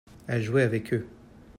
[0.27, 1.07] elle jouait avec eux.